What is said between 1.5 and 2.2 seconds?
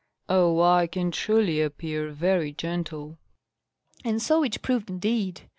appear